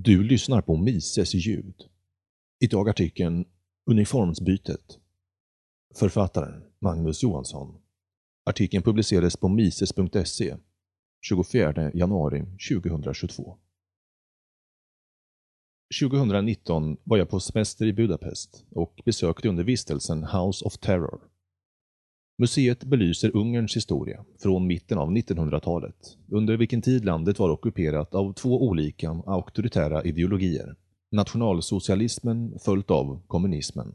[0.00, 1.74] Du lyssnar på Mises ljud.
[2.60, 3.44] Idag artikeln
[3.90, 4.98] Uniformsbytet.
[5.94, 7.80] Författaren Magnus Johansson.
[8.46, 10.56] Artikeln publicerades på mises.se
[11.20, 13.58] 24 januari 2022.
[16.00, 21.27] 2019 var jag på semester i Budapest och besökte under vistelsen House of Terror.
[22.40, 28.32] Museet belyser Ungerns historia från mitten av 1900-talet, under vilken tid landet var ockuperat av
[28.32, 30.76] två olika auktoritära ideologier.
[31.12, 33.94] Nationalsocialismen följt av kommunismen.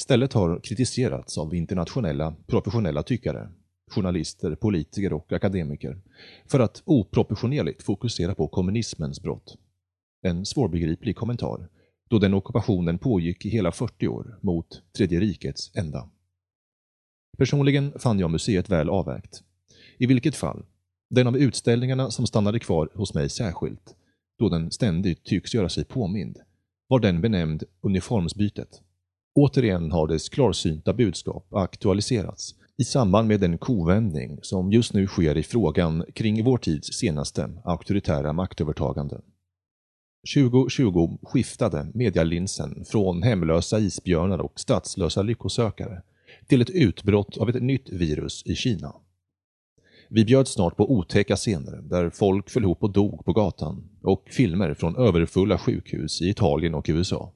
[0.00, 3.48] Stället har kritiserats av internationella professionella tyckare,
[3.90, 6.00] journalister, politiker och akademiker
[6.46, 9.58] för att oproportionerligt fokusera på kommunismens brott.
[10.22, 11.68] En svårbegriplig kommentar,
[12.08, 16.10] då den ockupationen pågick i hela 40 år mot Tredje rikets ända.
[17.36, 19.42] Personligen fann jag museet väl avvägt.
[19.98, 20.64] I vilket fall,
[21.10, 23.94] den av utställningarna som stannade kvar hos mig särskilt,
[24.38, 26.38] då den ständigt tycks göra sig påmind,
[26.88, 28.82] var den benämnd Uniformsbytet.
[29.34, 35.36] Återigen har dess klarsynta budskap aktualiserats i samband med den kovändning som just nu sker
[35.36, 39.20] i frågan kring vår tids senaste auktoritära maktövertagande.
[40.34, 46.02] 2020 skiftade medialinsen från hemlösa isbjörnar och statslösa lyckosökare
[46.46, 48.94] till ett utbrott av ett nytt virus i Kina.
[50.08, 54.24] Vi bjöd snart på otäcka scener där folk föll ihop och dog på gatan och
[54.30, 57.32] filmer från överfulla sjukhus i Italien och USA.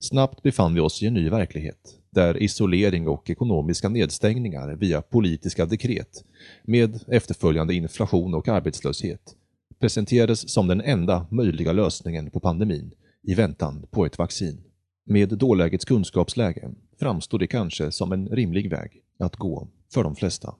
[0.00, 5.66] Snabbt befann vi oss i en ny verklighet, där isolering och ekonomiska nedstängningar via politiska
[5.66, 6.24] dekret,
[6.62, 9.34] med efterföljande inflation och arbetslöshet,
[9.80, 12.90] presenterades som den enda möjliga lösningen på pandemin
[13.22, 14.60] i väntan på ett vaccin.
[15.10, 16.70] Med dålägets kunskapsläge
[17.00, 20.54] framstår det kanske som en rimlig väg att gå för de flesta.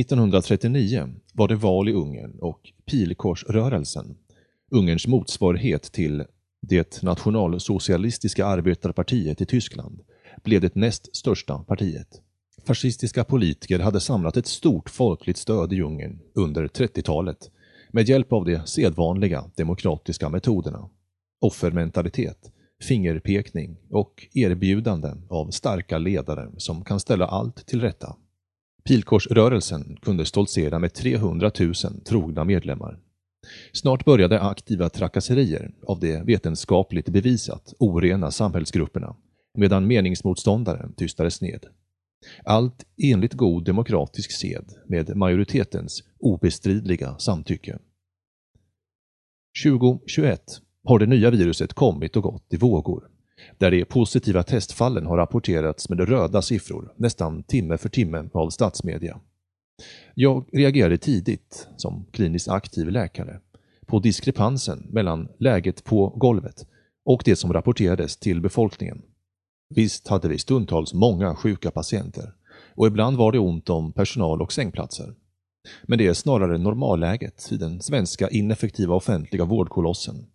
[0.00, 4.16] 1939 var det val i Ungern och Pilkorsrörelsen,
[4.70, 6.24] Ungerns motsvarighet till
[6.60, 10.00] det nationalsocialistiska arbetarpartiet i Tyskland,
[10.44, 12.22] blev det näst största partiet.
[12.66, 17.50] Fascistiska politiker hade samlat ett stort folkligt stöd i Ungern under 30-talet
[17.90, 20.88] med hjälp av de sedvanliga demokratiska metoderna.
[21.40, 22.50] Offermentalitet,
[22.82, 28.16] fingerpekning och erbjudanden av starka ledare som kan ställa allt till rätta.
[28.84, 31.74] Pilkorsrörelsen kunde stoltsera med 300 000
[32.04, 32.98] trogna medlemmar.
[33.72, 39.16] Snart började aktiva trakasserier av de vetenskapligt bevisat orena samhällsgrupperna,
[39.58, 41.66] medan meningsmotståndare tystades ned.
[42.44, 47.78] Allt enligt god demokratisk sed med majoritetens obestridliga samtycke.
[49.64, 53.08] 2021 har det nya viruset kommit och gått i vågor,
[53.58, 59.20] där de positiva testfallen har rapporterats med röda siffror nästan timme för timme av statsmedia.
[60.14, 63.40] Jag reagerade tidigt, som kliniskt aktiv läkare,
[63.86, 66.66] på diskrepansen mellan läget på golvet
[67.04, 69.02] och det som rapporterades till befolkningen.
[69.74, 72.32] Visst hade vi stundtals många sjuka patienter
[72.76, 75.14] och ibland var det ont om personal och sängplatser.
[75.82, 80.26] Men det är snarare normalläget i den svenska ineffektiva offentliga vårdkolossen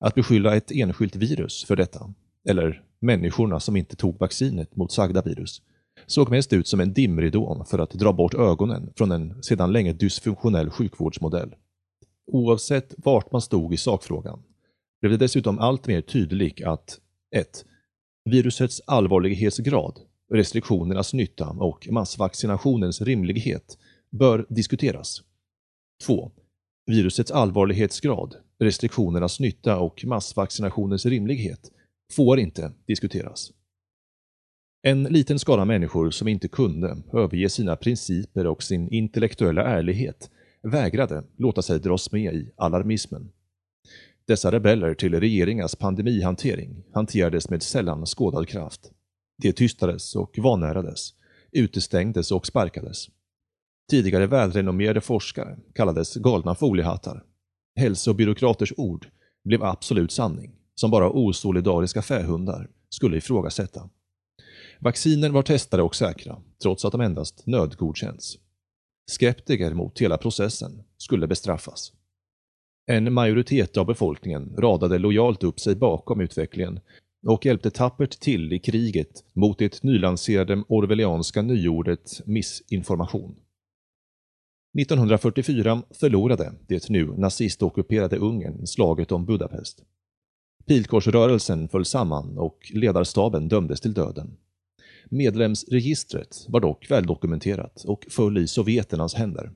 [0.00, 2.14] att beskylla ett enskilt virus för detta,
[2.48, 5.62] eller människorna som inte tog vaccinet mot sagda virus,
[6.06, 9.92] såg mest ut som en dimridå för att dra bort ögonen från en sedan länge
[9.92, 11.54] dysfunktionell sjukvårdsmodell.
[12.26, 14.42] Oavsett vart man stod i sakfrågan
[15.00, 16.98] blev det dessutom allt mer tydligt att
[17.36, 17.64] 1.
[18.24, 20.00] Virusets allvarlighetsgrad,
[20.32, 23.78] restriktionernas nytta och massvaccinationens rimlighet
[24.10, 25.22] bör diskuteras.
[26.06, 26.30] 2.
[26.86, 31.70] Virusets allvarlighetsgrad, restriktionernas nytta och massvaccinationens rimlighet
[32.12, 33.52] får inte diskuteras.
[34.82, 40.30] En liten skara människor som inte kunde överge sina principer och sin intellektuella ärlighet
[40.62, 43.30] vägrade låta sig dras med i alarmismen.
[44.26, 48.92] Dessa rebeller till regeringars pandemihantering hanterades med sällan skådad kraft.
[49.42, 51.14] De tystades och vanärades,
[51.52, 53.08] utestängdes och sparkades.
[53.90, 57.24] Tidigare välrenommerade forskare kallades galna foliehattar
[57.76, 59.06] hälsobyråkraters ord
[59.44, 63.88] blev absolut sanning, som bara osolidariska fähundar skulle ifrågasätta.
[64.80, 68.38] Vacciner var testade och säkra, trots att de endast nödgodkänts.
[69.10, 71.92] Skeptiker mot hela processen skulle bestraffas.
[72.86, 76.80] En majoritet av befolkningen radade lojalt upp sig bakom utvecklingen
[77.26, 83.36] och hjälpte tappert till i kriget mot det nylanserade orwellianska nyordet missinformation.
[84.80, 89.84] 1944 förlorade det nu nazistockuperade Ungern slaget om Budapest.
[90.66, 94.36] Pilkorsrörelsen föll samman och ledarstaben dömdes till döden.
[95.10, 99.52] Medlemsregistret var dock väldokumenterat och föll i sovjeternas händer.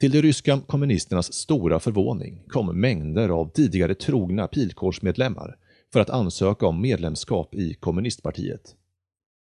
[0.00, 5.56] Till de ryska kommunisternas stora förvåning kom mängder av tidigare trogna pilkårsmedlemmar
[5.92, 8.76] för att ansöka om medlemskap i kommunistpartiet.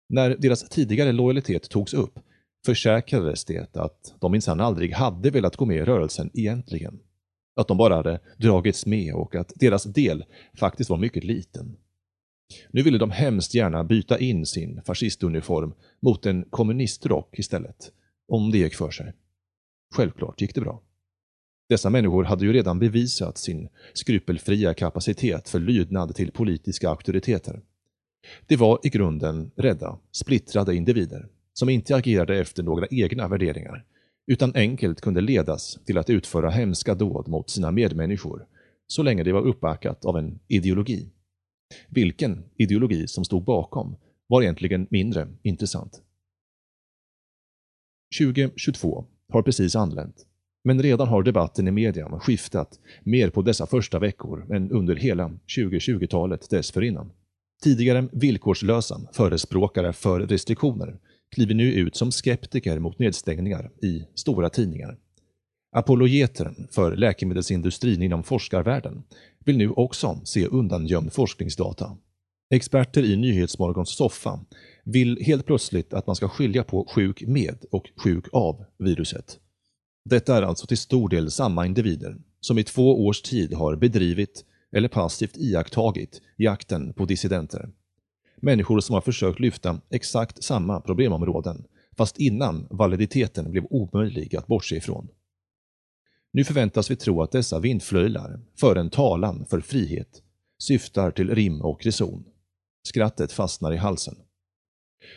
[0.09, 2.19] När deras tidigare lojalitet togs upp
[2.67, 7.01] försäkrades det att de minsann aldrig hade velat gå med i rörelsen egentligen.
[7.57, 10.25] Att de bara hade dragits med och att deras del
[10.59, 11.77] faktiskt var mycket liten.
[12.71, 17.93] Nu ville de hemskt gärna byta in sin fascistuniform mot en kommunistrock istället,
[18.29, 19.13] om det gick för sig.
[19.95, 20.83] Självklart gick det bra.
[21.69, 27.61] Dessa människor hade ju redan bevisat sin skrupelfria kapacitet för lydnad till politiska auktoriteter.
[28.47, 31.29] Det var i grunden rädda, splittrade individer
[31.59, 33.85] som inte agerade efter några egna värderingar,
[34.27, 38.47] utan enkelt kunde ledas till att utföra hemska dåd mot sina medmänniskor,
[38.87, 41.09] så länge det var uppbackat av en ideologi.
[41.89, 43.97] Vilken ideologi som stod bakom
[44.27, 46.03] var egentligen mindre intressant.
[48.21, 50.27] 2022 har precis anlänt,
[50.65, 55.31] men redan har debatten i media skiftat mer på dessa första veckor än under hela
[55.57, 57.13] 2020-talet dessförinnan.
[57.63, 60.99] Tidigare villkorslösa förespråkare för restriktioner
[61.35, 64.97] kliver nu ut som skeptiker mot nedstängningar i stora tidningar.
[65.73, 69.03] Apologeter för läkemedelsindustrin inom forskarvärlden
[69.45, 71.97] vill nu också se undangömd forskningsdata.
[72.51, 74.41] Experter i Nyhetsmorgons soffa
[74.85, 79.39] vill helt plötsligt att man ska skilja på sjuk med och sjuk av viruset.
[80.05, 84.45] Detta är alltså till stor del samma individer som i två års tid har bedrivit
[84.73, 87.71] eller passivt iakttagit jakten på dissidenter.
[88.41, 91.65] Människor som har försökt lyfta exakt samma problemområden,
[91.97, 95.09] fast innan validiteten blev omöjlig att bortse ifrån.
[96.33, 100.23] Nu förväntas vi tro att dessa vindflöjlar för en talan för frihet,
[100.59, 102.25] syftar till rim och reson.
[102.83, 104.15] Skrattet fastnar i halsen.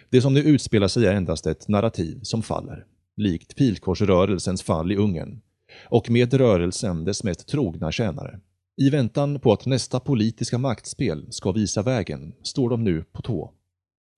[0.09, 2.85] Det som nu utspelar sig är endast ett narrativ som faller,
[3.17, 5.41] likt pilkorsrörelsens fall i Ungern,
[5.89, 8.39] och med rörelsen dess mest trogna tjänare.
[8.77, 13.53] I väntan på att nästa politiska maktspel ska visa vägen står de nu på tå.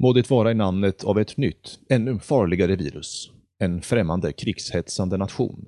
[0.04, 3.32] Må det vara i namnet av ett nytt, ännu farligare virus.
[3.60, 5.66] En främmande krigshetsande nation.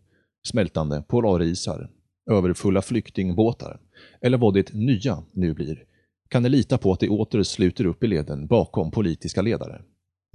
[0.47, 1.89] Smältande polarisar.
[2.31, 3.79] Överfulla flyktingbåtar.
[4.21, 5.83] Eller vad det nya nu blir.
[6.29, 9.81] Kan ni lita på att det åter sluter upp i leden bakom politiska ledare.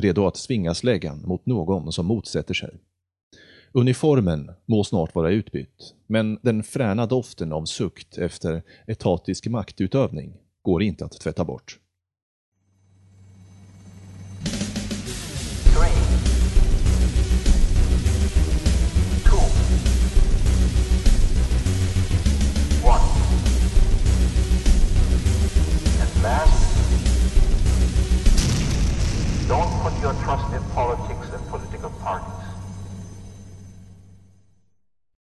[0.02, 2.70] Redo att svinga släggan mot någon som motsätter sig.
[3.72, 10.82] Uniformen må snart vara utbytt, men den fräna doften av sukt efter etatisk maktutövning går
[10.82, 11.78] inte att tvätta bort.